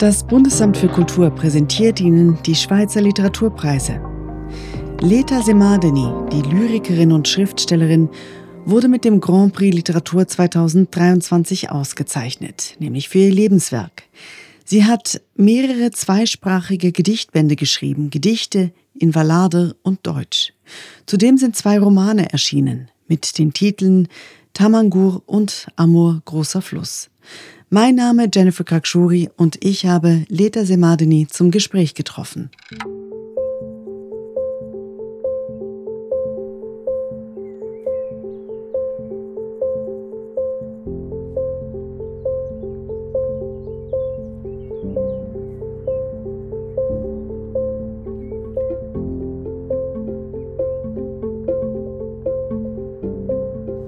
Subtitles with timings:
[0.00, 4.00] Das Bundesamt für Kultur präsentiert Ihnen die Schweizer Literaturpreise.
[5.02, 8.08] Leta Semadeni, die Lyrikerin und Schriftstellerin,
[8.64, 14.04] wurde mit dem Grand Prix Literatur 2023 ausgezeichnet, nämlich für ihr Lebenswerk.
[14.64, 20.54] Sie hat mehrere zweisprachige Gedichtbände geschrieben, Gedichte in Ballade und Deutsch.
[21.04, 24.08] Zudem sind zwei Romane erschienen mit den Titeln
[24.54, 27.10] Tamangur und Amor großer Fluss.
[27.72, 32.50] Mein Name Jennifer Kakshuri und ich habe Leta Semadeni zum Gespräch getroffen.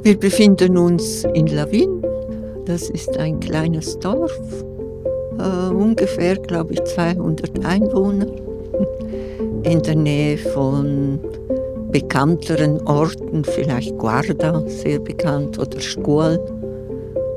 [0.05, 2.02] Wir befinden uns in Lavin.
[2.65, 4.39] Das ist ein kleines Dorf,
[5.39, 8.27] äh, ungefähr, glaube ich, 200 Einwohner,
[9.65, 11.19] in der Nähe von
[11.91, 16.39] bekannteren Orten, vielleicht Guarda, sehr bekannt, oder Scuol,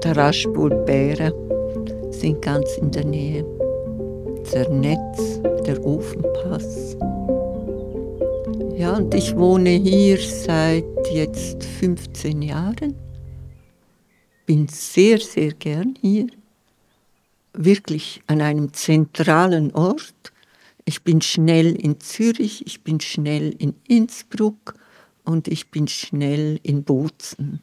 [0.02, 1.32] Taraspur, Bera,
[2.12, 3.46] sind ganz in der Nähe.
[4.44, 6.96] Zernetz, der Ofenpass.
[8.78, 13.05] Ja, und ich wohne hier seit jetzt 15 Jahren.
[14.46, 16.28] Bin sehr, sehr gern hier.
[17.54, 20.34] Wirklich an einem zentralen Ort.
[20.84, 24.76] Ich bin schnell in Zürich, ich bin schnell in Innsbruck
[25.24, 27.60] und ich bin schnell in Bozen.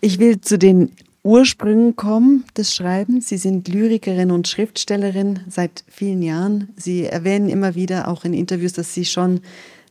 [0.00, 0.90] Ich will zu den
[1.22, 3.28] Ursprüngen kommen des Schreibens.
[3.28, 6.70] Sie sind Lyrikerin und Schriftstellerin seit vielen Jahren.
[6.76, 9.40] Sie erwähnen immer wieder auch in Interviews, dass Sie schon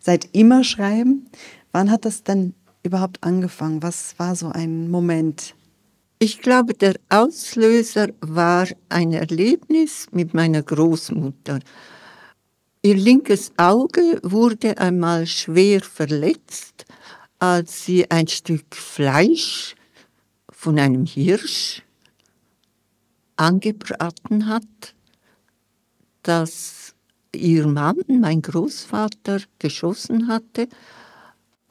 [0.01, 1.27] seit immer schreiben.
[1.71, 2.53] Wann hat das denn
[2.83, 3.83] überhaupt angefangen?
[3.83, 5.55] Was war so ein Moment?
[6.19, 11.59] Ich glaube, der Auslöser war ein Erlebnis mit meiner Großmutter.
[12.83, 16.85] Ihr linkes Auge wurde einmal schwer verletzt,
[17.39, 19.75] als sie ein Stück Fleisch
[20.51, 21.81] von einem Hirsch
[23.35, 24.95] angebraten hat,
[26.21, 26.93] das
[27.35, 30.67] ihr Mann, mein Großvater, geschossen hatte.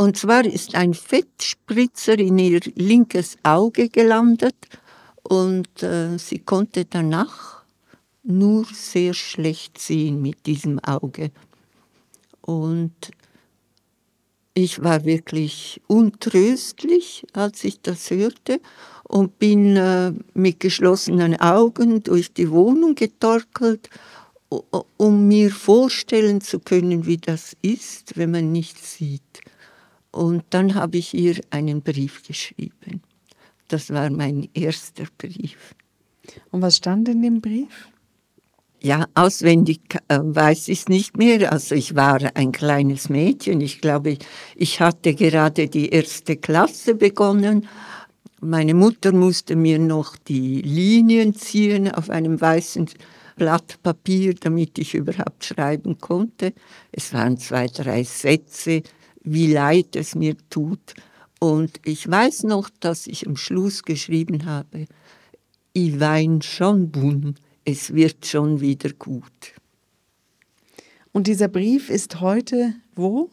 [0.00, 4.56] Und zwar ist ein Fettspritzer in ihr linkes Auge gelandet
[5.22, 7.64] und äh, sie konnte danach
[8.22, 11.32] nur sehr schlecht sehen mit diesem Auge.
[12.40, 13.10] Und
[14.54, 18.62] ich war wirklich untröstlich, als ich das hörte
[19.02, 23.90] und bin äh, mit geschlossenen Augen durch die Wohnung getorkelt,
[24.96, 29.42] um mir vorstellen zu können, wie das ist, wenn man nichts sieht.
[30.12, 33.02] Und dann habe ich ihr einen Brief geschrieben.
[33.68, 35.74] Das war mein erster Brief.
[36.50, 37.88] Und was stand in dem Brief?
[38.82, 41.52] Ja, auswendig äh, weiß ich es nicht mehr.
[41.52, 43.60] Also ich war ein kleines Mädchen.
[43.60, 44.16] Ich glaube,
[44.56, 47.68] ich hatte gerade die erste Klasse begonnen.
[48.40, 52.88] Meine Mutter musste mir noch die Linien ziehen auf einem weißen
[53.36, 56.54] Blatt Papier, damit ich überhaupt schreiben konnte.
[56.90, 58.82] Es waren zwei, drei Sätze,
[59.22, 60.94] wie leid es mir tut.
[61.38, 64.86] Und ich weiß noch, dass ich am Schluss geschrieben habe,
[65.72, 69.54] ich wein schon bun es wird schon wieder gut.
[71.12, 73.30] Und dieser Brief ist heute wo?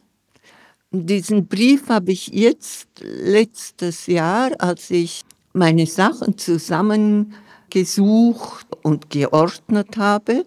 [0.91, 5.23] Diesen Brief habe ich jetzt letztes Jahr, als ich
[5.53, 10.45] meine Sachen zusammengesucht und geordnet habe,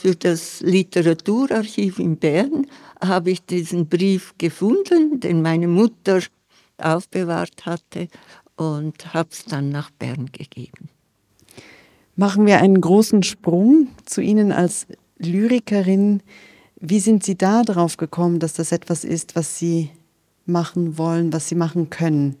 [0.00, 2.68] für das Literaturarchiv in Bern
[3.00, 6.20] habe ich diesen Brief gefunden, den meine Mutter
[6.78, 8.08] aufbewahrt hatte
[8.56, 10.88] und habe es dann nach Bern gegeben.
[12.16, 14.88] Machen wir einen großen Sprung zu Ihnen als
[15.18, 16.20] Lyrikerin.
[16.80, 19.90] Wie sind Sie da drauf gekommen, dass das etwas ist, was Sie
[20.44, 22.36] machen wollen, was Sie machen können?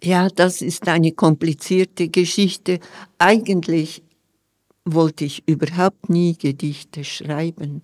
[0.00, 2.78] Ja, das ist eine komplizierte Geschichte.
[3.18, 4.03] Eigentlich
[4.84, 7.82] wollte ich überhaupt nie Gedichte schreiben.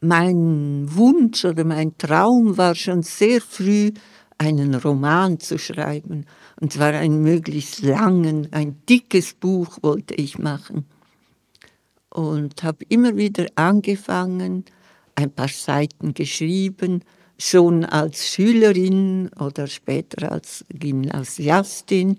[0.00, 3.92] Mein Wunsch oder mein Traum war schon sehr früh,
[4.38, 6.26] einen Roman zu schreiben.
[6.60, 10.86] Und zwar einen möglichst langen, ein dickes Buch wollte ich machen.
[12.10, 14.64] Und habe immer wieder angefangen,
[15.14, 17.02] ein paar Seiten geschrieben,
[17.38, 22.18] schon als Schülerin oder später als Gymnasiastin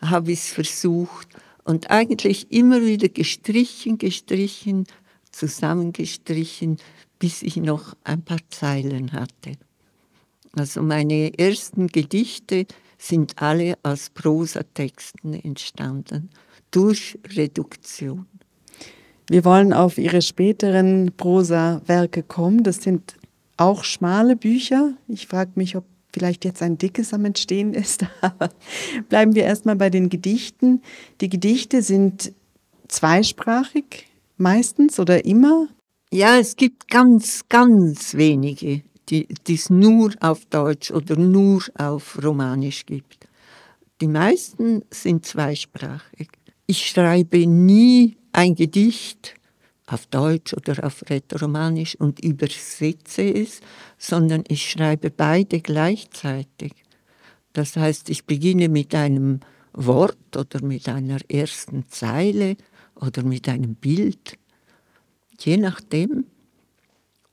[0.00, 1.28] habe ich es versucht
[1.64, 4.86] und eigentlich immer wieder gestrichen, gestrichen,
[5.30, 6.78] zusammengestrichen,
[7.18, 9.52] bis ich noch ein paar Zeilen hatte.
[10.54, 12.66] Also meine ersten Gedichte
[12.98, 16.30] sind alle als Prosatexten entstanden,
[16.70, 18.26] durch Reduktion.
[19.28, 22.64] Wir wollen auf Ihre späteren Prosa-Werke kommen.
[22.64, 23.16] Das sind
[23.56, 24.94] auch schmale Bücher.
[25.08, 28.04] Ich frage mich, ob vielleicht jetzt ein dickes am Entstehen ist.
[29.08, 30.82] Bleiben wir erstmal bei den Gedichten.
[31.20, 32.32] Die Gedichte sind
[32.88, 34.06] zweisprachig
[34.36, 35.68] meistens oder immer?
[36.10, 42.84] Ja, es gibt ganz, ganz wenige, die es nur auf Deutsch oder nur auf Romanisch
[42.84, 43.28] gibt.
[44.00, 46.28] Die meisten sind zweisprachig.
[46.66, 49.34] Ich schreibe nie ein Gedicht
[49.86, 53.60] auf Deutsch oder auf Rätoromanisch und übersetze es,
[53.98, 56.72] sondern ich schreibe beide gleichzeitig.
[57.52, 59.40] Das heißt, ich beginne mit einem
[59.72, 62.56] Wort oder mit einer ersten Zeile
[62.94, 64.38] oder mit einem Bild,
[65.38, 66.26] je nachdem.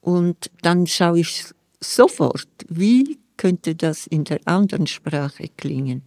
[0.01, 1.45] Und dann schaue ich
[1.79, 6.03] sofort, wie könnte das in der anderen Sprache klingen.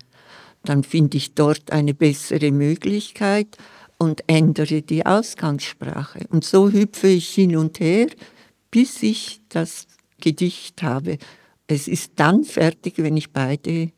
[0.64, 3.56] Dann finde ich dort eine bessere Möglichkeit
[4.02, 6.26] und ändere die Ausgangssprache.
[6.30, 8.08] Und so hüpfe ich hin und her,
[8.72, 9.86] bis ich das
[10.20, 11.18] Gedicht habe.
[11.68, 13.90] Es ist dann fertig, wenn ich beide äh,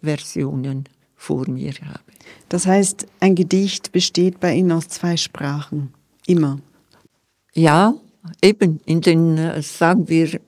[0.00, 0.84] Versionen
[1.14, 2.00] vor mir habe.
[2.48, 5.92] Das heißt, ein Gedicht besteht bei Ihnen aus zwei Sprachen,
[6.26, 6.58] immer.
[7.52, 7.92] Ja,
[8.42, 10.40] eben in den, äh, sagen wir,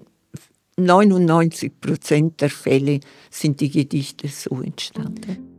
[0.79, 5.50] 99 Prozent der Fälle sind die Gedichte so entstanden.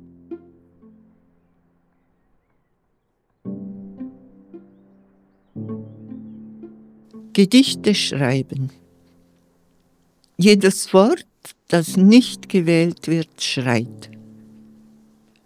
[7.33, 8.71] Gedichte schreiben.
[10.37, 11.25] Jedes Wort,
[11.69, 14.11] das nicht gewählt wird, schreit.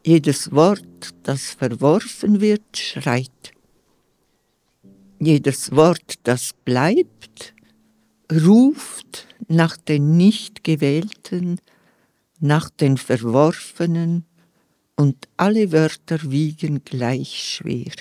[0.03, 3.51] Jedes Wort, das verworfen wird, schreit.
[5.19, 7.53] Jedes Wort, das bleibt,
[8.31, 11.59] ruft nach den nicht gewählten,
[12.39, 14.25] nach den verworfenen,
[14.97, 17.91] und alle Wörter wiegen gleich schwer.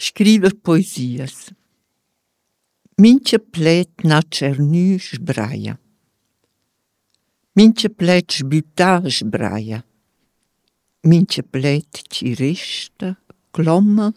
[0.00, 1.52] escreva poesias.
[2.96, 5.76] mince plet na črni žbraja.
[7.56, 9.82] Minče plet žbita žbraja.
[11.04, 13.14] mince plet čirišta,
[13.52, 14.12] kloma,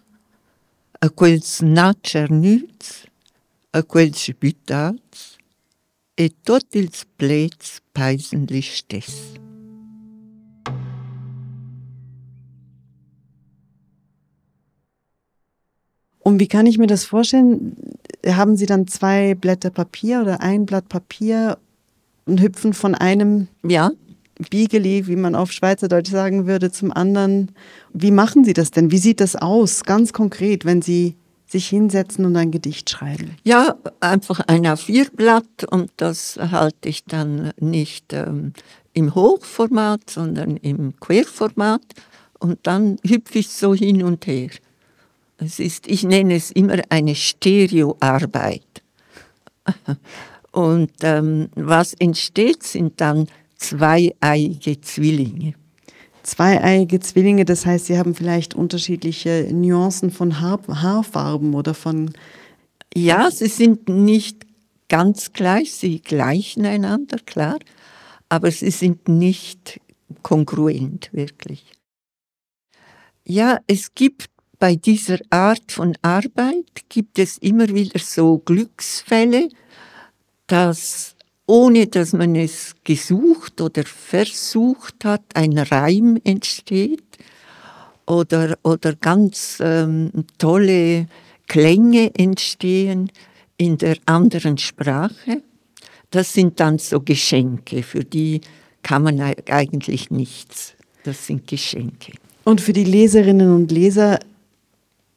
[0.99, 3.07] a je zna črnic,
[3.71, 5.37] a je žbitac,
[6.17, 9.09] e totil splet spajzen lištes.
[16.23, 17.75] Und wie kann ich mir das vorstellen?
[18.25, 21.57] Haben Sie dann zwei Blätter Papier oder ein Blatt Papier
[22.25, 23.91] und hüpfen von einem ja.
[24.49, 27.51] Biegeli, wie man auf Schweizerdeutsch sagen würde, zum anderen?
[27.93, 28.89] Wie machen Sie das denn?
[28.89, 31.15] Wie sieht das aus, ganz konkret, wenn Sie
[31.45, 33.35] sich hinsetzen und ein Gedicht schreiben?
[33.43, 38.53] Ja, einfach ein A4-Blatt und das halte ich dann nicht ähm,
[38.93, 41.83] im Hochformat, sondern im Querformat
[42.39, 44.49] und dann hüpfe ich so hin und her.
[45.45, 48.83] Es ist, ich nenne es immer eine Stereoarbeit.
[50.51, 55.55] Und ähm, was entsteht, sind dann zweieiige Zwillinge.
[56.21, 62.13] Zweieiige Zwillinge, das heißt, sie haben vielleicht unterschiedliche Nuancen von Haar Haarfarben oder von.
[62.95, 64.45] Ja, sie sind nicht
[64.87, 67.57] ganz gleich, sie gleichen einander, klar,
[68.29, 69.81] aber sie sind nicht
[70.21, 71.65] kongruent wirklich.
[73.25, 74.32] Ja, es gibt
[74.63, 79.49] bei dieser Art von Arbeit gibt es immer wieder so Glücksfälle,
[80.47, 87.03] dass ohne dass man es gesucht oder versucht hat, ein Reim entsteht
[88.07, 91.07] oder, oder ganz ähm, tolle
[91.49, 93.11] Klänge entstehen
[93.57, 95.43] in der anderen Sprache.
[96.09, 98.39] Das sind dann so Geschenke, für die
[98.81, 100.73] kann man eigentlich nichts.
[101.03, 102.13] Das sind Geschenke.
[102.45, 104.19] Und für die Leserinnen und Leser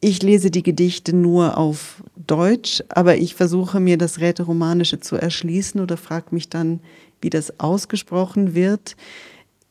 [0.00, 5.80] ich lese die Gedichte nur auf Deutsch, aber ich versuche mir das Rätoromanische zu erschließen
[5.80, 6.80] oder frage mich dann,
[7.20, 8.96] wie das ausgesprochen wird.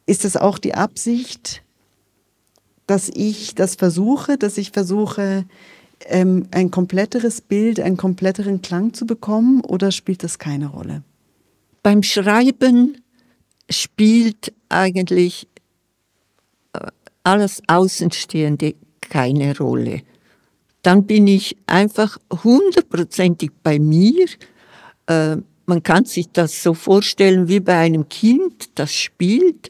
[0.05, 1.63] Ist es auch die Absicht,
[2.87, 5.45] dass ich das versuche, dass ich versuche,
[6.05, 11.03] ähm, ein kompletteres Bild, einen kompletteren Klang zu bekommen oder spielt das keine Rolle?
[11.83, 12.97] Beim Schreiben
[13.69, 15.47] spielt eigentlich
[16.73, 16.87] äh,
[17.23, 20.01] alles Außenstehende keine Rolle
[20.85, 24.27] dann bin ich einfach hundertprozentig bei mir.
[25.07, 29.69] Äh, man kann sich das so vorstellen wie bei einem Kind, das spielt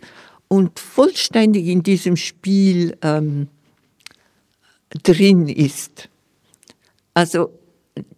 [0.49, 3.47] und vollständig in diesem Spiel ähm,
[5.03, 6.09] drin ist.
[7.13, 7.49] Also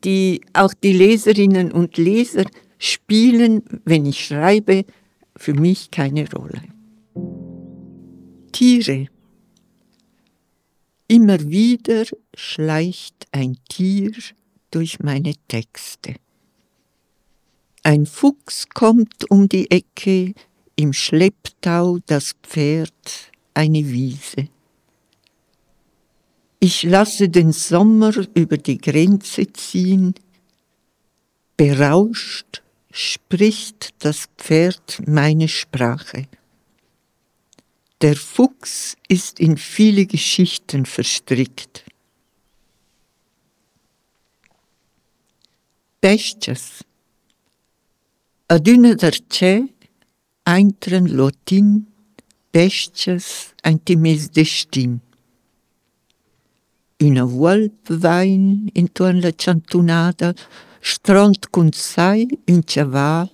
[0.03, 2.45] die, auch die Leserinnen und Leser
[2.79, 4.85] spielen, wenn ich schreibe,
[5.35, 6.63] für mich keine Rolle.
[8.51, 9.07] Tiere.
[11.07, 14.11] Immer wieder schleicht ein Tier
[14.71, 16.15] durch meine Texte.
[17.83, 20.33] Ein Fuchs kommt um die Ecke,
[20.75, 24.49] im Schlepptau das Pferd, eine Wiese.
[26.59, 30.13] Ich lasse den Sommer über die Grenze ziehen,
[31.55, 32.61] berauscht
[32.91, 36.27] spricht das Pferd meine Sprache.
[38.01, 41.83] Der Fuchs ist in viele Geschichten verstrickt.
[45.99, 46.85] Pesces.
[48.47, 49.67] D'arce,
[50.45, 51.87] eintren lotin,
[52.51, 55.01] pesces antimes destin.
[57.01, 60.33] Una volpe vain intorno alla cantunada,
[60.79, 63.29] stront cun sai un chaval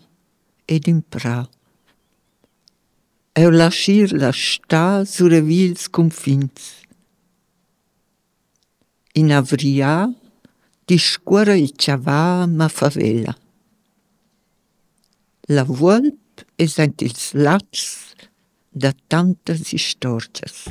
[0.65, 1.47] ed un pra.
[3.35, 6.85] Eu lasciar la sta sura vils confins.
[9.15, 10.13] In avria
[10.85, 13.35] discuora il chaval ma favela.
[15.47, 18.13] La volpe es ant ils lats
[18.69, 20.69] da tantas istorgias.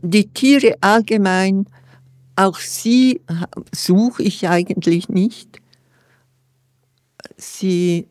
[0.00, 1.64] Die Tiere allgemein,
[2.36, 3.20] auch sie
[3.72, 5.60] suche ich eigentlich nicht.
[7.36, 8.08] Sie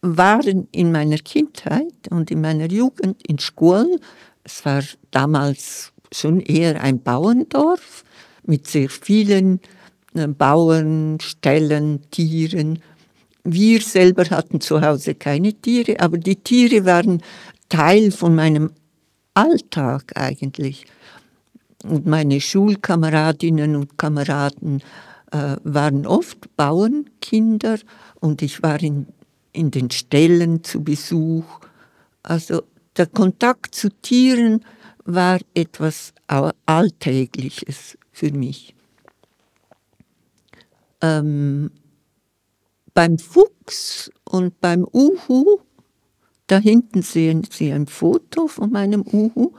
[0.00, 4.00] waren in meiner Kindheit und in meiner Jugend in Schkull.
[4.44, 8.04] Es war damals schon eher ein Bauerndorf
[8.44, 9.60] mit sehr vielen
[10.14, 12.80] äh, Bauern, Ställen, Tieren.
[13.44, 17.22] Wir selber hatten zu Hause keine Tiere, aber die Tiere waren
[17.68, 18.70] Teil von meinem
[19.34, 20.84] Alltag eigentlich.
[21.84, 24.82] Und meine Schulkameradinnen und Kameraden
[25.32, 27.78] äh, waren oft Bauernkinder
[28.20, 29.06] und ich war in,
[29.52, 31.44] in den Ställen zu Besuch.
[32.22, 32.62] Also
[32.96, 34.64] der Kontakt zu Tieren
[35.04, 36.12] war etwas
[36.66, 38.74] Alltägliches für mich.
[41.00, 41.70] Ähm,
[42.94, 45.58] beim Fuchs und beim Uhu,
[46.46, 49.52] da hinten sehen Sie ein Foto von meinem Uhu.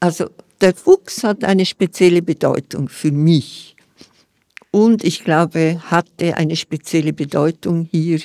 [0.00, 0.28] Also
[0.64, 3.76] der Fuchs hat eine spezielle Bedeutung für mich.
[4.70, 8.20] Und ich glaube, hatte eine spezielle Bedeutung hier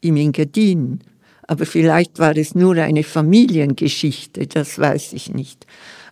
[0.00, 1.00] im Engadin.
[1.42, 5.66] Aber vielleicht war es nur eine Familiengeschichte, das weiß ich nicht.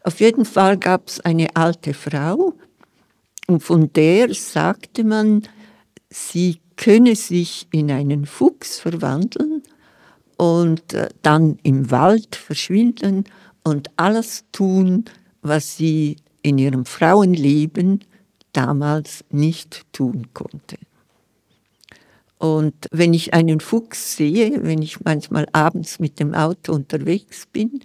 [0.04, 2.52] Auf jeden Fall gab es eine alte Frau
[3.46, 5.44] und von der sagte man,
[6.10, 9.62] sie könne sich in einen Fuchs verwandeln
[10.36, 13.24] und äh, dann im Wald verschwinden
[13.64, 15.06] und alles tun,
[15.42, 18.00] was sie in ihrem Frauenleben
[18.52, 20.76] damals nicht tun konnte.
[22.38, 27.80] Und wenn ich einen Fuchs sehe, wenn ich manchmal abends mit dem Auto unterwegs bin,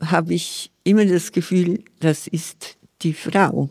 [0.00, 3.68] habe ich immer das Gefühl, das ist die Frau.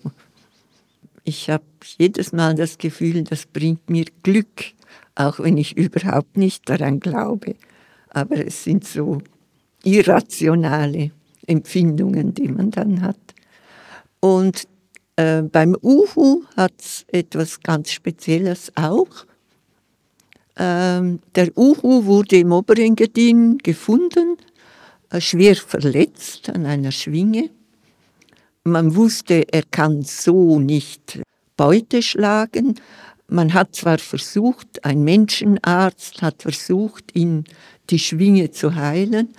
[1.23, 1.63] Ich habe
[1.97, 4.73] jedes Mal das Gefühl, das bringt mir Glück,
[5.15, 7.55] auch wenn ich überhaupt nicht daran glaube.
[8.09, 9.19] Aber es sind so
[9.83, 11.11] irrationale
[11.47, 13.17] Empfindungen, die man dann hat.
[14.19, 14.67] Und
[15.15, 19.25] äh, beim Uhu hat es etwas ganz Spezielles auch.
[20.57, 24.37] Ähm, der Uhu wurde im Oberengadin gefunden,
[25.09, 27.49] äh, schwer verletzt an einer Schwinge.
[28.63, 31.19] Man wusste, er kann so nicht
[31.57, 32.75] Beute schlagen.
[33.27, 37.45] Man hat zwar versucht, ein Menschenarzt hat versucht, ihn
[37.89, 39.29] die Schwinge zu heilen,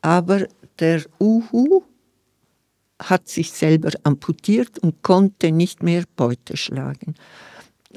[0.00, 0.46] aber
[0.80, 1.82] der Uhu
[3.00, 7.14] hat sich selber amputiert und konnte nicht mehr Beute schlagen.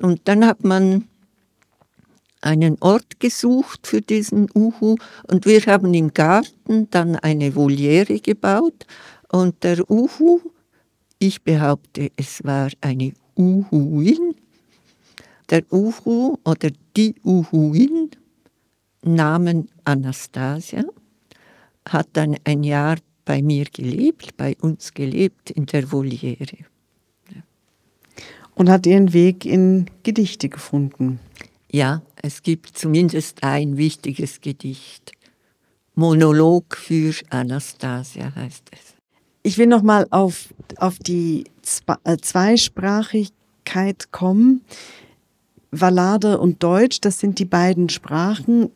[0.01, 1.07] Und dann hat man
[2.41, 4.95] einen Ort gesucht für diesen Uhu
[5.27, 8.85] und wir haben im Garten dann eine Voliere gebaut
[9.29, 10.41] und der Uhu,
[11.19, 14.35] ich behaupte, es war eine Uhuin,
[15.49, 18.09] der Uhu oder die Uhuin,
[19.03, 20.83] Namen Anastasia,
[21.87, 26.57] hat dann ein Jahr bei mir gelebt, bei uns gelebt in der Voliere.
[28.55, 31.19] Und hat ihren Weg in Gedichte gefunden.
[31.71, 35.13] Ja, es gibt zumindest ein wichtiges Gedicht.
[35.95, 38.95] Monolog für Anastasia heißt es.
[39.43, 41.45] Ich will noch mal auf, auf die
[42.03, 44.61] äh, Zweisprachigkeit kommen.
[45.71, 48.69] Wallade und Deutsch, das sind die beiden Sprachen.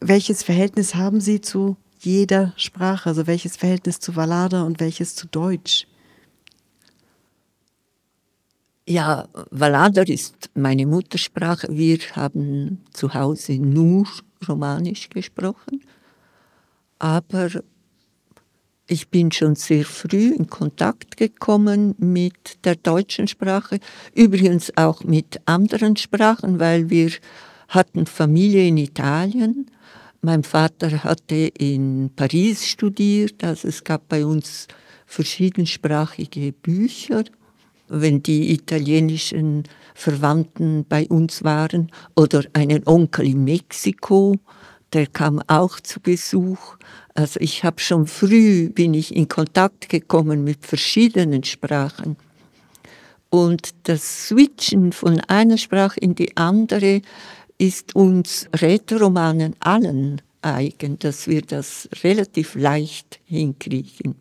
[0.00, 3.08] Welches Verhältnis haben Sie zu jeder Sprache?
[3.08, 5.86] Also welches Verhältnis zu Valader und welches zu Deutsch?
[8.86, 11.68] Ja, Valader ist meine Muttersprache.
[11.70, 14.06] Wir haben zu Hause nur
[14.46, 15.82] Romanisch gesprochen.
[16.98, 17.48] Aber
[18.88, 23.78] ich bin schon sehr früh in Kontakt gekommen mit der deutschen Sprache,
[24.14, 27.10] übrigens auch mit anderen Sprachen, weil wir
[27.68, 29.70] hatten Familie in Italien.
[30.22, 34.68] Mein Vater hatte in Paris studiert, also es gab bei uns
[35.06, 37.24] verschiedensprachige Bücher
[37.92, 39.64] wenn die italienischen
[39.94, 44.36] Verwandten bei uns waren oder einen Onkel in Mexiko,
[44.94, 46.76] der kam auch zu Besuch.
[47.14, 52.16] Also ich habe schon früh bin ich in Kontakt gekommen mit verschiedenen Sprachen.
[53.28, 57.02] Und das Switchen von einer Sprache in die andere
[57.58, 64.16] ist uns Rätoromanen allen eigen, dass wir das relativ leicht hinkriegen.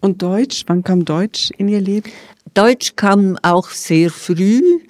[0.00, 2.10] Und Deutsch, wann kam Deutsch in Ihr Leben?
[2.54, 4.80] Deutsch kam auch sehr früh.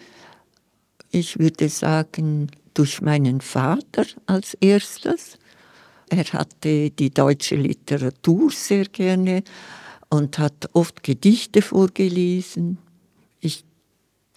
[1.10, 5.38] Ich würde sagen, durch meinen Vater als erstes.
[6.08, 9.42] Er hatte die deutsche Literatur sehr gerne
[10.08, 12.78] und hat oft Gedichte vorgelesen.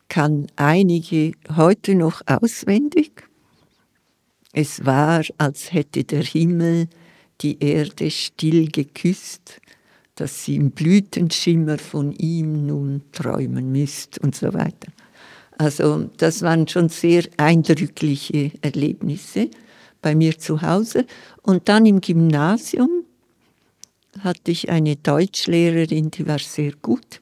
[0.09, 3.23] Kann einige heute noch auswendig.
[4.51, 6.87] Es war, als hätte der Himmel
[7.41, 9.59] die Erde still geküsst
[10.15, 14.91] dass sie im Blütenschimmer von ihm nun träumen müsst und so weiter.
[15.57, 19.49] Also das waren schon sehr eindrückliche Erlebnisse
[20.01, 21.05] bei mir zu Hause.
[21.41, 23.05] Und dann im Gymnasium
[24.19, 27.19] hatte ich eine Deutschlehrerin, die war sehr gut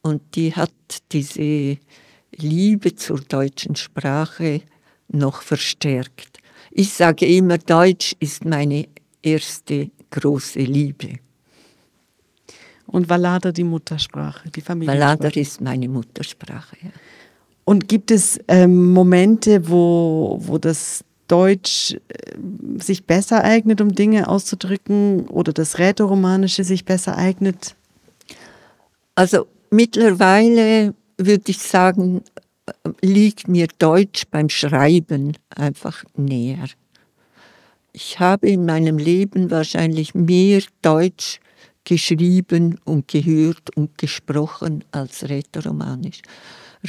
[0.00, 0.72] und die hat
[1.12, 1.78] diese
[2.36, 4.62] Liebe zur deutschen Sprache
[5.08, 6.38] noch verstärkt.
[6.70, 8.88] Ich sage immer, Deutsch ist meine
[9.22, 11.18] erste große Liebe.
[12.86, 14.94] Und Valader die Muttersprache, die Familie.
[14.94, 16.90] Valader ist meine Muttersprache, ja.
[17.64, 24.28] Und gibt es ähm, Momente, wo, wo das Deutsch äh, sich besser eignet, um Dinge
[24.28, 27.76] auszudrücken, oder das Rätoromanische sich besser eignet?
[29.14, 30.94] Also mittlerweile
[31.26, 32.22] würde ich sagen,
[33.00, 36.66] liegt mir Deutsch beim Schreiben einfach näher.
[37.92, 41.40] Ich habe in meinem Leben wahrscheinlich mehr Deutsch
[41.84, 46.22] geschrieben und gehört und gesprochen als Rätoromanisch.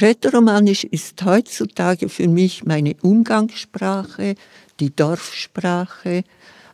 [0.00, 4.34] Rätoromanisch ist heutzutage für mich meine Umgangssprache,
[4.80, 6.24] die Dorfsprache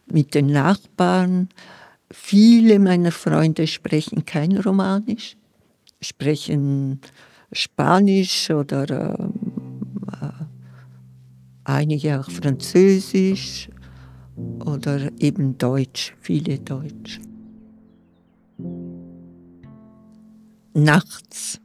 [0.06, 1.48] mit den Nachbarn.
[2.10, 5.36] Viele meiner Freunde sprechen kein Romanisch,
[6.00, 7.00] sprechen
[7.52, 10.44] Spanisch oder äh,
[11.64, 13.68] einige auch Französisch
[14.64, 17.20] oder eben Deutsch, viele Deutsch.
[20.72, 21.60] Nachts.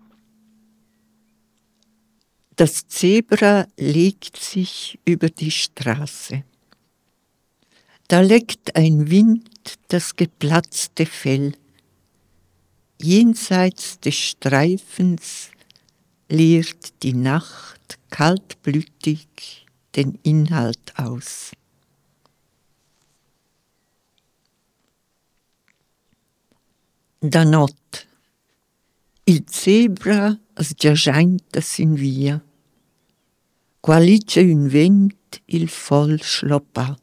[2.56, 6.44] Das Zebra legt sich über die Straße.
[8.08, 9.50] Da leckt ein Wind
[9.90, 11.54] das geplatzte Fell.
[13.02, 15.50] Jenseits des Streifens
[16.30, 21.52] leert die Nacht kaltblütig den Inhalt aus.
[27.30, 28.06] da notte.
[29.26, 32.42] Il zebra sgiaciantas in via.
[33.82, 36.98] Qualice un vent il fol schloppa.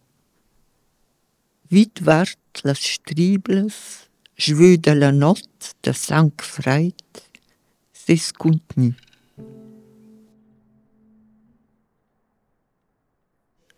[1.70, 7.12] Wit wart las stribles, schwöde la not der sank freit,
[7.92, 8.94] ses contenu.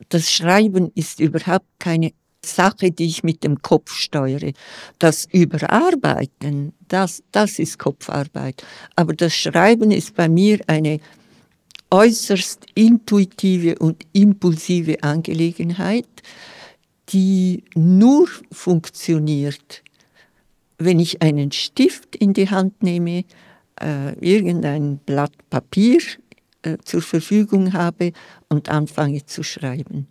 [0.09, 2.13] Das Schreiben ist überhaupt keine
[2.45, 4.53] Sache, die ich mit dem Kopf steuere.
[4.99, 8.65] Das Überarbeiten, das, das ist Kopfarbeit.
[8.97, 11.01] Aber das Schreiben ist bei mir eine
[11.91, 16.09] äußerst intuitive und impulsive Angelegenheit,
[17.11, 19.83] die nur funktioniert,
[20.79, 23.25] wenn ich einen Stift in die Hand nehme,
[23.81, 26.01] äh, irgendein Blatt Papier
[26.65, 28.13] äh, zur Verfügung habe
[28.49, 30.09] und anfange zu schreiben.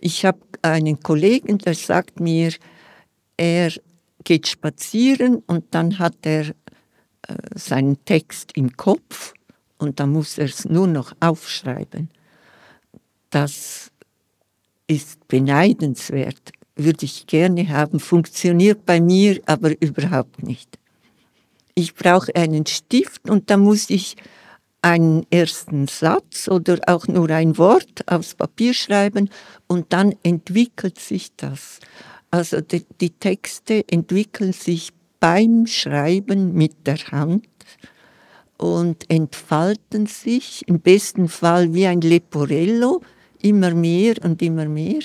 [0.00, 2.52] Ich habe einen Kollegen, der sagt mir,
[3.36, 3.72] er
[4.24, 6.54] geht spazieren und dann hat er äh,
[7.54, 9.34] seinen Text im Kopf
[9.78, 12.10] und dann muss er es nur noch aufschreiben.
[13.30, 13.90] Das
[14.86, 20.78] ist beneidenswert, würde ich gerne haben, funktioniert bei mir aber überhaupt nicht.
[21.74, 24.16] Ich brauche einen Stift und da muss ich
[24.82, 29.28] einen ersten Satz oder auch nur ein Wort aufs Papier schreiben
[29.66, 31.80] und dann entwickelt sich das.
[32.30, 37.46] Also die, die Texte entwickeln sich beim Schreiben mit der Hand
[38.56, 43.00] und entfalten sich im besten Fall wie ein Leporello
[43.40, 45.00] immer mehr und immer mehr.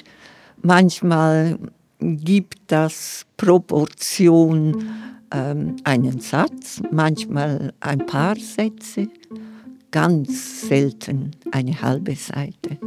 [0.62, 1.58] Manchmal
[2.00, 4.88] gibt das Proportion
[5.32, 9.08] ähm, einen Satz, manchmal ein paar Sätze,
[9.94, 12.80] ganz selten eine halbe Seite.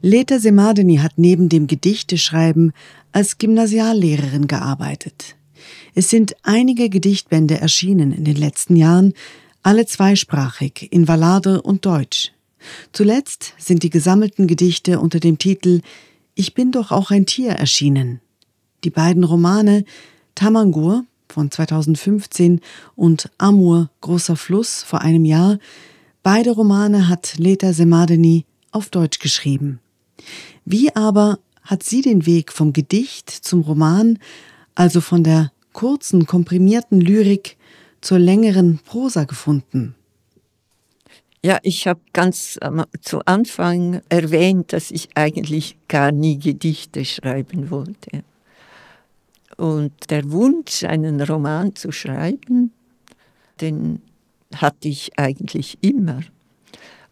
[0.00, 2.72] Leta Semadeni hat neben dem Gedichteschreiben
[3.12, 5.36] als Gymnasiallehrerin gearbeitet.
[5.94, 9.12] Es sind einige Gedichtbände erschienen in den letzten Jahren,
[9.62, 12.32] alle zweisprachig in Wallade und Deutsch.
[12.92, 15.82] Zuletzt sind die gesammelten Gedichte unter dem Titel
[16.36, 18.20] Ich bin doch auch ein Tier erschienen.
[18.82, 19.84] Die beiden Romane
[20.34, 22.60] Tamangur von 2015
[22.96, 25.58] und Amur, großer Fluss vor einem Jahr,
[26.24, 29.78] beide Romane hat Leta Semadeni auf Deutsch geschrieben.
[30.64, 34.18] Wie aber hat sie den Weg vom Gedicht zum Roman,
[34.74, 37.56] also von der kurzen, komprimierten Lyrik
[38.00, 39.94] zur längeren Prosa gefunden?
[41.44, 47.68] Ja, ich habe ganz ähm, zu Anfang erwähnt, dass ich eigentlich gar nie Gedichte schreiben
[47.68, 48.24] wollte.
[49.58, 52.72] Und der Wunsch, einen Roman zu schreiben,
[53.60, 54.00] den
[54.54, 56.22] hatte ich eigentlich immer.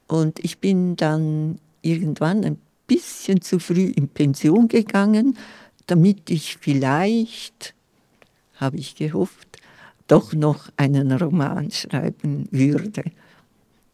[0.06, 5.36] Und ich bin dann irgendwann ein bisschen zu früh in Pension gegangen,
[5.88, 7.74] damit ich vielleicht,
[8.54, 9.58] habe ich gehofft,
[10.08, 13.04] doch noch einen Roman schreiben würde.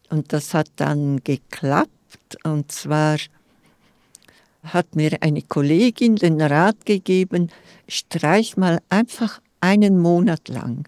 [0.09, 2.37] Und das hat dann geklappt.
[2.43, 3.17] Und zwar
[4.63, 7.51] hat mir eine Kollegin den Rat gegeben,
[7.87, 10.87] streich mal einfach einen Monat lang.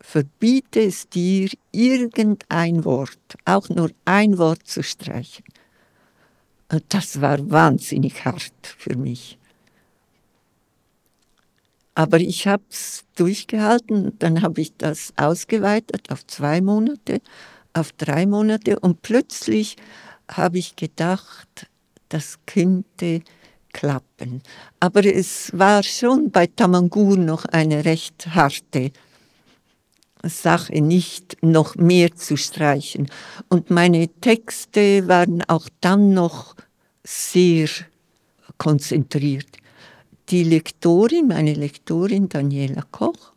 [0.00, 5.44] Verbiete es dir, irgendein Wort, auch nur ein Wort zu streichen.
[6.88, 9.38] Das war wahnsinnig hart für mich.
[11.94, 17.20] Aber ich habe es durchgehalten, dann habe ich das ausgeweitet auf zwei Monate,
[17.72, 19.76] auf drei Monate und plötzlich
[20.28, 21.68] habe ich gedacht,
[22.08, 23.22] das könnte
[23.72, 24.42] klappen.
[24.80, 28.92] Aber es war schon bei Tamangur noch eine recht harte
[30.22, 33.10] Sache, nicht noch mehr zu streichen.
[33.48, 36.54] Und meine Texte waren auch dann noch
[37.02, 37.68] sehr
[38.58, 39.48] konzentriert.
[40.28, 43.32] Die Lektorin, meine Lektorin Daniela Koch,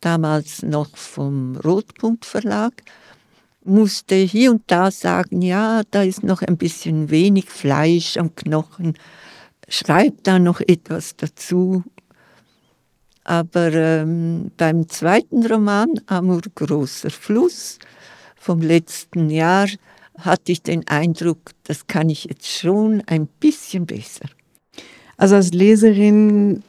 [0.00, 2.82] damals noch vom Rotpunkt Verlag,
[3.64, 8.94] musste hier und da sagen, ja, da ist noch ein bisschen wenig Fleisch am Knochen,
[9.68, 11.84] schreib da noch etwas dazu.
[13.24, 17.78] Aber ähm, beim zweiten Roman, Amur großer Fluss,
[18.36, 19.68] vom letzten Jahr,
[20.18, 24.26] hatte ich den Eindruck, das kann ich jetzt schon ein bisschen besser.
[25.16, 26.62] Also als Leserin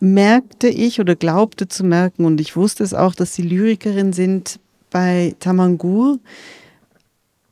[0.00, 4.58] merkte ich oder glaubte zu merken, und ich wusste es auch, dass Sie Lyrikerin sind
[4.90, 6.18] bei Tamangur.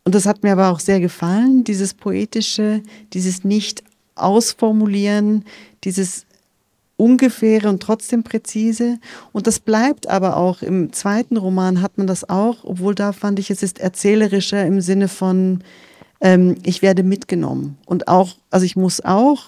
[0.04, 3.82] Und das hat mir aber auch sehr gefallen, dieses poetische, dieses nicht
[4.14, 5.44] ausformulieren,
[5.84, 6.26] dieses
[6.96, 8.98] ungefähre und trotzdem präzise.
[9.32, 13.38] Und das bleibt aber auch im zweiten Roman hat man das auch, obwohl da fand
[13.38, 15.62] ich, es ist erzählerischer im Sinne von,
[16.20, 17.76] ähm, ich werde mitgenommen.
[17.84, 19.44] Und auch, also ich muss auch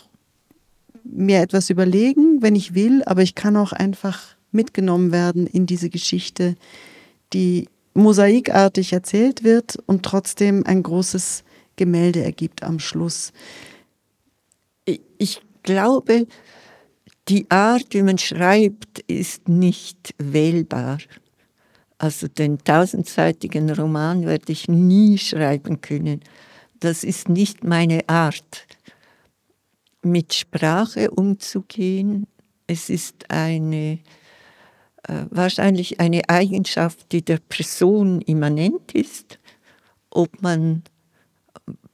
[1.05, 5.89] mir etwas überlegen, wenn ich will, aber ich kann auch einfach mitgenommen werden in diese
[5.89, 6.55] Geschichte,
[7.33, 11.45] die mosaikartig erzählt wird und trotzdem ein großes
[11.77, 13.33] Gemälde ergibt am Schluss.
[15.19, 16.27] Ich glaube,
[17.29, 20.99] die Art, wie man schreibt, ist nicht wählbar.
[21.99, 26.21] Also den tausendseitigen Roman werde ich nie schreiben können.
[26.81, 28.67] Das ist nicht meine Art,
[30.03, 32.27] mit Sprache umzugehen.
[32.67, 33.99] Es ist eine
[35.31, 39.39] wahrscheinlich eine Eigenschaft, die der Person immanent ist,
[40.11, 40.83] ob man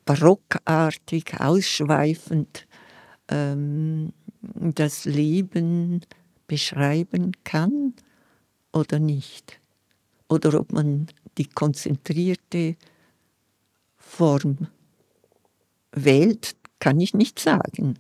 [0.04, 2.66] barockartig, ausschweifend
[3.28, 6.02] ähm, das Leben
[6.46, 7.94] beschreiben kann
[8.72, 9.60] oder nicht.
[10.28, 11.06] Oder ob man
[11.38, 12.76] die konzentrierte
[13.96, 14.68] Form
[15.92, 17.94] wählt, kann ich nicht sagen.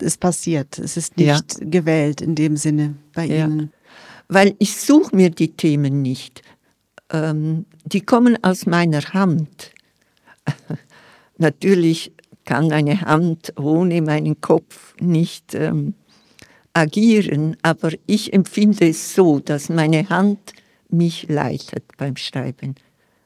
[0.00, 1.66] Es passiert, es ist nicht ja.
[1.66, 3.46] gewählt in dem Sinne bei ja.
[3.46, 3.72] Ihnen.
[4.28, 6.42] Weil ich suche mir die Themen nicht.
[7.10, 9.72] Ähm, die kommen aus meiner Hand.
[11.38, 12.12] Natürlich
[12.44, 15.94] kann meine Hand ohne meinen Kopf nicht ähm,
[16.72, 20.52] agieren, aber ich empfinde es so, dass meine Hand
[20.88, 22.74] mich leitet beim Schreiben.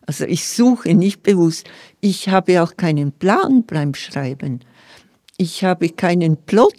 [0.06, 1.68] Also ich suche nicht bewusst.
[2.00, 4.60] Ich habe auch keinen Plan beim Schreiben.
[5.36, 6.74] Ich habe keinen Plot.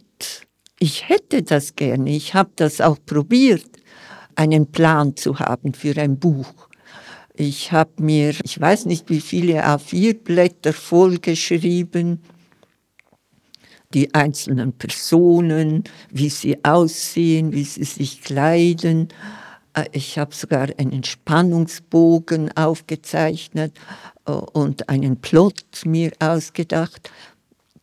[0.79, 2.09] Ich hätte das gerne.
[2.09, 3.72] Ich habe das auch probiert,
[4.35, 6.69] einen Plan zu haben für ein Buch.
[7.35, 12.21] Ich habe mir, ich weiß nicht wie viele A4-Blätter vollgeschrieben,
[13.93, 19.09] die einzelnen Personen, wie sie aussehen, wie sie sich kleiden.
[19.73, 23.75] Äh, ich habe sogar einen Spannungsbogen aufgezeichnet
[24.25, 27.11] äh, und einen Plot mir ausgedacht.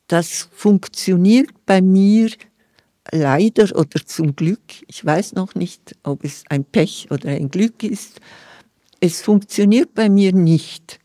[0.07, 2.31] Das funktioniert bei mir
[3.13, 4.61] leider oder zum Glück.
[4.87, 8.21] Ich weiß noch nicht, ob es ein Pech oder ein Glück ist.
[9.01, 10.99] Es funktioniert bei mir nicht.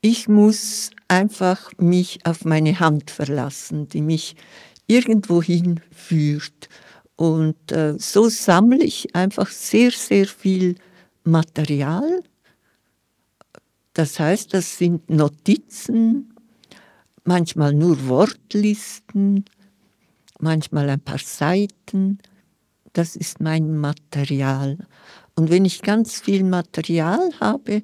[0.00, 4.34] Ich muss einfach mich auf meine Hand verlassen, die mich
[4.86, 6.68] irgendwohin führt.
[7.16, 10.74] Und äh, so sammle ich einfach sehr, sehr viel
[11.24, 12.22] Material.
[13.94, 16.34] Das heißt, das sind Notizen,
[17.24, 19.44] manchmal nur Wortlisten,
[20.42, 22.18] manchmal ein paar Seiten.
[22.92, 24.78] Das ist mein Material.
[25.34, 27.82] Und wenn ich ganz viel Material habe,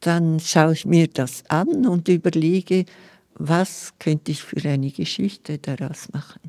[0.00, 2.84] dann schaue ich mir das an und überlege,
[3.34, 6.40] was könnte ich für eine Geschichte daraus machen.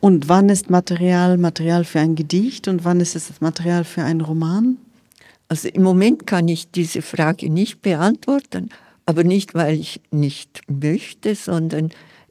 [0.00, 4.22] Und wann ist Material Material für ein Gedicht und wann ist es Material für einen
[4.22, 4.78] Roman?
[5.48, 8.70] Also im Moment kann ich diese Frage nicht beantworten,
[9.04, 11.90] aber nicht, weil ich nicht möchte, sondern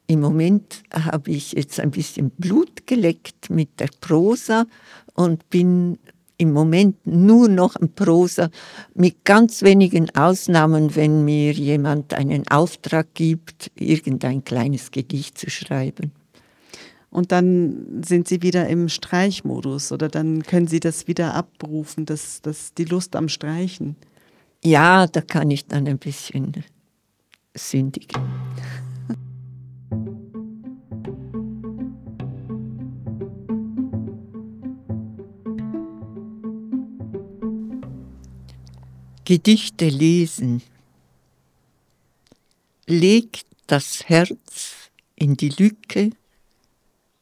[0.10, 4.66] im Moment habe ich jetzt ein bisschen Blut geleckt mit der Prosa
[5.14, 6.00] und bin
[6.40, 8.50] im Moment nur noch ein Prosa
[8.96, 16.12] mit ganz wenigen Ausnahmen, wenn mir jemand einen Auftrag gibt, irgendein kleines Gedicht zu schreiben.
[17.12, 22.42] Und dann sind Sie wieder im Streichmodus oder dann können Sie das wieder abrufen, das,
[22.42, 23.96] das, die Lust am Streichen.
[24.64, 26.64] Ja, da kann ich dann ein bisschen
[27.56, 28.24] sündigen.
[39.30, 40.64] Gedichte lesen.
[42.88, 46.10] Leg das Herz in die Lücke,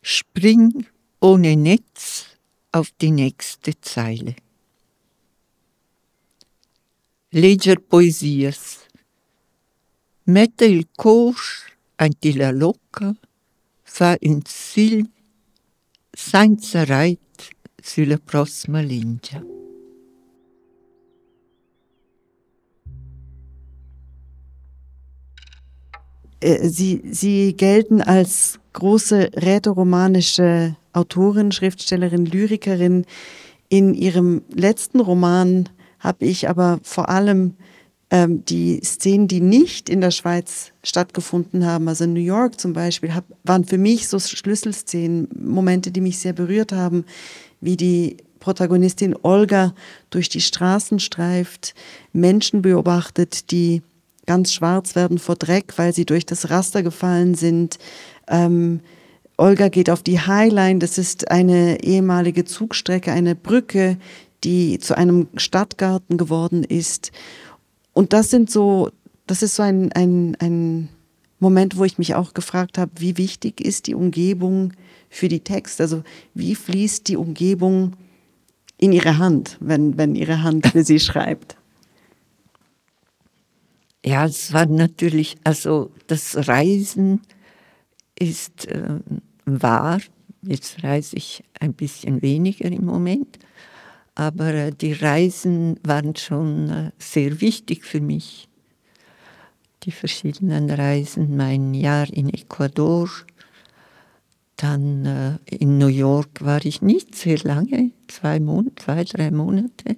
[0.02, 0.86] spring
[1.20, 2.28] ohne Netz
[2.72, 4.38] auf die nächste Zeile.
[7.32, 8.88] Legger poesias.
[10.24, 13.14] Mette il coach anti la locca,
[13.84, 15.04] fa un sil
[16.14, 17.52] senza reit
[17.84, 19.57] sulla prossima linea.
[26.40, 33.06] Äh, sie, Sie gelten als große rätoromanische Autorin, Schriftstellerin, Lyrikerin.
[33.70, 35.70] In Ihrem letzten Roman
[36.00, 37.56] habe ich aber vor allem
[38.12, 42.74] ähm, die Szenen, die nicht in der Schweiz stattgefunden haben, also in New York zum
[42.74, 47.04] Beispiel, hab, waren für mich so Schlüsselszenen, Momente, die mich sehr berührt haben,
[47.60, 49.74] wie die Protagonistin Olga
[50.10, 51.74] durch die Straßen streift,
[52.14, 53.82] Menschen beobachtet, die
[54.28, 57.80] ganz schwarz werden vor Dreck, weil sie durch das Raster gefallen sind.
[58.28, 58.82] Ähm,
[59.38, 63.98] Olga geht auf die Highline, das ist eine ehemalige Zugstrecke, eine Brücke,
[64.44, 67.12] die zu einem Stadtgarten geworden ist.
[67.94, 68.92] Und das sind so,
[69.26, 70.90] das ist so ein, ein, ein
[71.40, 74.74] Moment, wo ich mich auch gefragt habe, wie wichtig ist die Umgebung
[75.10, 75.82] für die Text?
[75.82, 77.94] Also wie fließt die Umgebung
[78.78, 81.58] in ihre Hand, wenn, wenn ihre Hand für sie schreibt?
[84.08, 87.24] Ja, es war natürlich, also das Reisen
[88.18, 89.02] ist äh,
[89.44, 90.00] wahr.
[90.44, 93.38] Jetzt reise ich ein bisschen weniger im Moment,
[94.16, 98.48] aber äh, die Reisen waren schon äh, sehr wichtig für mich.
[99.84, 103.10] Die verschiedenen Reisen, mein Jahr in Ecuador,
[104.56, 109.98] dann äh, in New York war ich nicht sehr lange, zwei, Mon zwei drei Monate.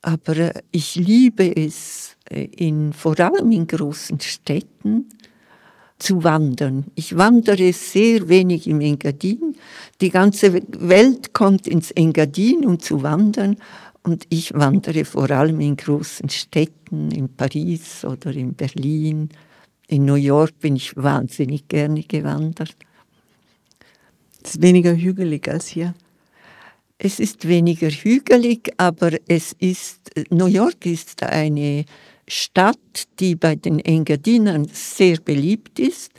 [0.00, 5.06] Aber äh, ich liebe es, in, vor allem in großen Städten,
[6.00, 6.86] zu wandern.
[6.94, 9.54] Ich wandere sehr wenig im Engadin.
[10.00, 13.56] Die ganze Welt kommt ins Engadin, um zu wandern.
[14.02, 19.28] Und ich wandere vor allem in großen Städten, in Paris oder in Berlin.
[19.88, 22.76] In New York bin ich wahnsinnig gerne gewandert.
[24.42, 25.94] Es ist weniger hügelig als hier.
[26.96, 31.84] Es ist weniger hügelig, aber es ist, New York ist eine
[32.30, 36.12] Stadt, die bei den Engadinern sehr beliebt ist.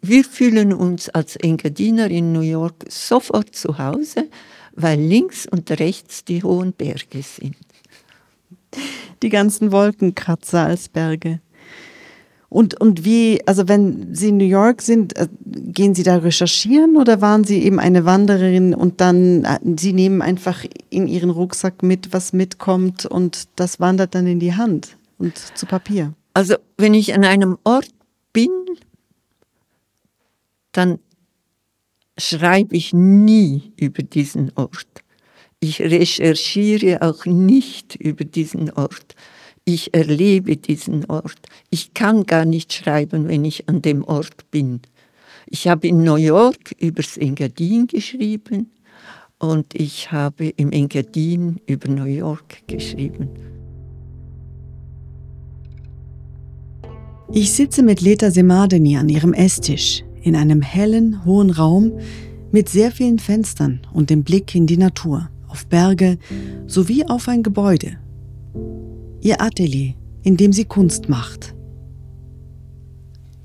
[0.00, 4.28] Wir fühlen uns als Engadiner in New York sofort zu Hause,
[4.74, 7.56] weil links und rechts die hohen Berge sind.
[9.22, 11.40] Die ganzen Wolkenkratzer als Berge.
[12.48, 16.96] Und, und wie, also wenn Sie in New York sind, äh, gehen Sie da recherchieren
[16.96, 21.82] oder waren Sie eben eine Wandererin und dann, äh, Sie nehmen einfach in Ihren Rucksack
[21.82, 26.14] mit, was mitkommt und das wandert dann in die Hand und zu Papier?
[26.34, 27.90] Also wenn ich an einem Ort
[28.32, 28.50] bin,
[30.72, 30.98] dann
[32.18, 35.02] schreibe ich nie über diesen Ort.
[35.60, 39.14] Ich recherchiere auch nicht über diesen Ort
[39.66, 41.48] ich erlebe diesen Ort.
[41.70, 44.80] Ich kann gar nicht schreiben, wenn ich an dem Ort bin.
[45.46, 48.70] Ich habe in New York übers Engadin geschrieben
[49.38, 53.55] und ich habe im Engadin über New York geschrieben.
[57.32, 61.98] Ich sitze mit Leta Semadeni an ihrem Esstisch in einem hellen, hohen Raum
[62.52, 66.18] mit sehr vielen Fenstern und dem Blick in die Natur, auf Berge
[66.66, 67.98] sowie auf ein Gebäude,
[69.22, 71.54] ihr Atelier, in dem sie Kunst macht.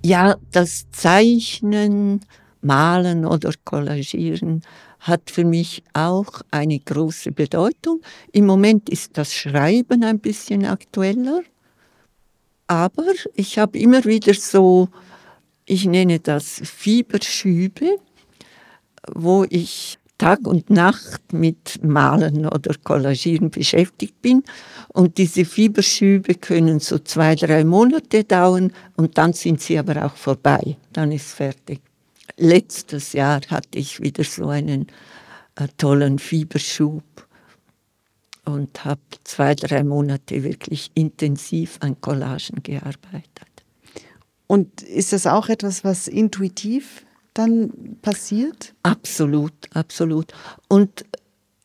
[0.06, 2.22] Ja, das Zeichnen,
[2.62, 4.62] Malen oder Collagieren
[5.00, 8.02] hat für mich auch eine große Bedeutung.
[8.32, 11.42] Im Moment ist das Schreiben ein bisschen aktueller,
[12.72, 14.88] aber ich habe immer wieder so,
[15.66, 17.98] ich nenne das Fieberschübe,
[19.14, 24.44] wo ich Tag und Nacht mit Malen oder Collagieren beschäftigt bin.
[24.88, 30.16] Und diese Fieberschübe können so zwei, drei Monate dauern und dann sind sie aber auch
[30.16, 30.78] vorbei.
[30.94, 31.82] Dann ist fertig.
[32.38, 34.88] Letztes Jahr hatte ich wieder so einen
[35.56, 37.04] äh, tollen Fieberschub
[38.52, 43.48] und habe zwei, drei Monate wirklich intensiv an Collagen gearbeitet.
[44.48, 48.74] Und ist das auch etwas, was intuitiv dann passiert?
[48.84, 50.34] Absolut, absolut.
[50.68, 51.06] Und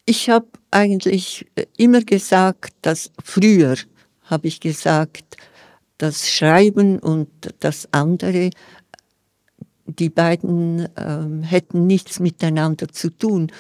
[0.05, 1.47] ich habe eigentlich
[1.77, 3.77] immer gesagt, dass früher
[4.23, 5.37] habe ich gesagt,
[5.99, 7.29] das Schreiben und
[7.61, 8.51] das andere,
[9.87, 13.51] die beiden ähm, hätten nichts miteinander zu tun.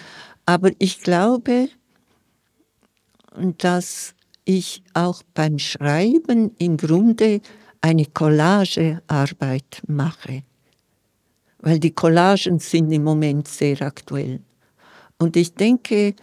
[0.44, 1.68] Aber ich glaube,
[3.58, 7.40] dass ich auch beim Schreiben im Grunde
[7.80, 10.42] eine Collagearbeit mache
[11.66, 14.38] weil die Collagen sind im Moment sehr aktuell.
[15.18, 16.14] Und ich denke,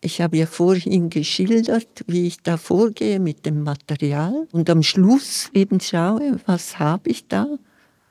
[0.00, 5.50] ich habe ja vorhin geschildert, wie ich da vorgehe mit dem Material und am Schluss
[5.54, 7.46] eben schaue, was habe ich da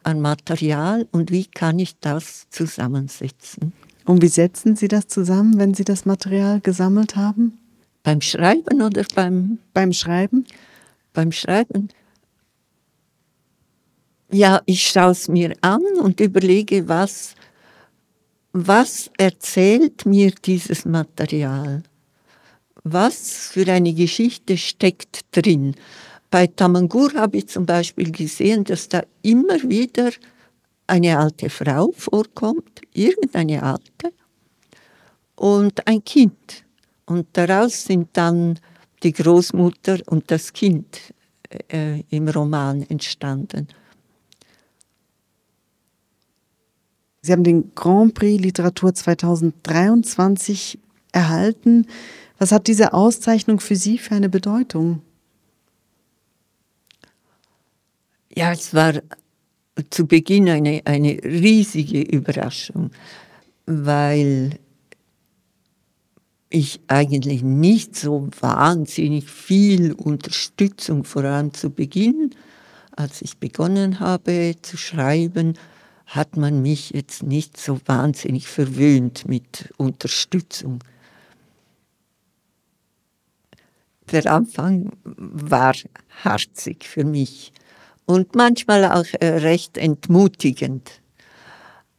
[0.04, 3.72] an Material und wie kann ich das zusammensetzen.
[4.06, 7.58] Und wie setzen Sie das zusammen, wenn Sie das Material gesammelt haben?
[8.10, 9.60] Beim Schreiben oder beim...
[9.72, 10.44] Beim Schreiben?
[11.14, 11.90] Beim Schreiben
[14.32, 17.36] ja, ich schaue es mir an und überlege, was,
[18.52, 21.84] was erzählt mir dieses Material?
[22.84, 25.76] Was für eine Geschichte steckt drin?
[26.32, 30.12] Bei Tamangur habe ich zum Beispiel gesehen, dass da immer wieder
[30.88, 34.14] eine alte Frau vorkommt, irgendeine alte,
[35.36, 36.66] und ein Kind.
[37.10, 38.60] Und daraus sind dann
[39.02, 41.12] die Großmutter und das Kind
[41.68, 43.68] äh, im Roman entstanden.
[47.24, 50.78] Sie haben den Grand Prix Literatur 2023
[51.12, 51.88] erhalten.
[52.38, 55.02] Was hat diese Auszeichnung für Sie für eine Bedeutung?
[58.36, 59.02] Ja, es war
[59.90, 62.92] zu Beginn eine, eine riesige Überraschung,
[63.66, 64.60] weil
[66.50, 72.32] ich eigentlich nicht so wahnsinnig viel Unterstützung, vor allem zu Beginn,
[72.96, 75.54] als ich begonnen habe zu schreiben,
[76.08, 80.84] hat man mich jetzt nicht so wahnsinnig verwöhnt mit Unterstützung.
[84.12, 85.76] Der Anfang war
[86.24, 87.54] harzig für mich
[88.06, 90.90] und manchmal auch äh, recht entmutigend.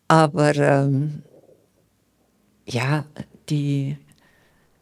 [0.09, 1.23] Aber ähm,
[2.67, 3.07] ja,
[3.49, 3.97] die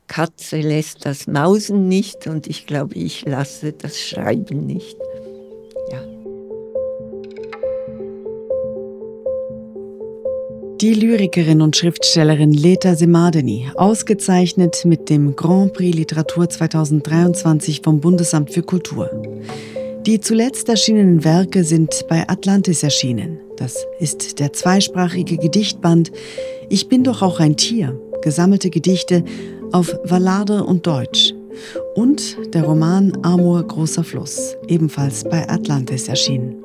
[0.09, 4.97] Katze lässt das Mausen nicht und ich glaube, ich lasse das Schreiben nicht.
[10.81, 18.55] Die Lyrikerin und Schriftstellerin Leta Semadeni, ausgezeichnet mit dem Grand Prix Literatur 2023 vom Bundesamt
[18.55, 19.11] für Kultur.
[20.07, 23.41] Die zuletzt erschienenen Werke sind bei Atlantis erschienen.
[23.57, 26.13] Das ist der zweisprachige Gedichtband
[26.69, 29.25] Ich bin doch auch ein Tier, gesammelte Gedichte
[29.73, 31.35] auf Valader und Deutsch.
[31.97, 36.63] und der Roman Amor Großer Fluss, ebenfalls bei Atlantis erschienen.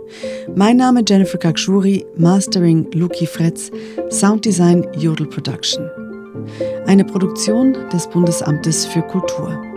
[0.56, 3.72] Mein Name Jennifer Kakshuri, Mastering Luki Fretz,
[4.12, 5.90] Sounddesign Jodel Production.
[6.86, 9.73] Eine Produktion des Bundesamtes für Kultur.